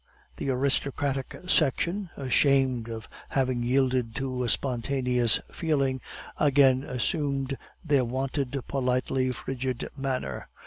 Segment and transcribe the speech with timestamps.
[0.37, 6.01] The aristocratic section, ashamed of having yielded to a spontaneous feeling,
[6.39, 10.47] again assumed their wonted politely frigid manner.